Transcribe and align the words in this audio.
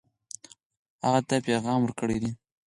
هغه 1.03 1.21
ته 1.27 1.35
پیغام 1.47 1.79
ورکړی 1.83 2.17
دی. 2.21 2.31